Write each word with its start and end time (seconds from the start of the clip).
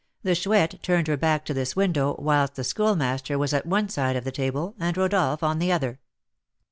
The 0.23 0.33
Chouette 0.33 0.81
turned 0.81 1.05
her 1.07 1.15
back 1.15 1.45
to 1.45 1.53
this 1.53 1.75
window, 1.75 2.15
whilst 2.17 2.55
the 2.55 2.63
Schoolmaster 2.63 3.37
was 3.37 3.53
at 3.53 3.67
one 3.67 3.87
side 3.87 4.15
of 4.15 4.23
the 4.23 4.31
table, 4.31 4.73
and 4.79 4.97
Rodolph 4.97 5.43
on 5.43 5.59
the 5.59 5.71
other. 5.71 5.99